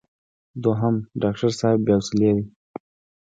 [0.63, 2.43] دوهم: ډاکټر صاحب بې حوصلې دی.